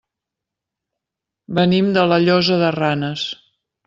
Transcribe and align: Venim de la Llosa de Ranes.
Venim 1.59 1.91
de 1.97 2.05
la 2.13 2.17
Llosa 2.23 2.57
de 2.63 2.73
Ranes. 2.77 3.27